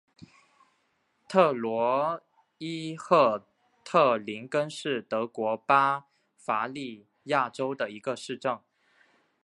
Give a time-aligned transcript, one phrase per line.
[1.29, 2.23] 特罗
[2.57, 3.45] 伊赫
[3.85, 6.07] 特林根是德国巴
[6.39, 8.59] 伐利亚州的一个市镇。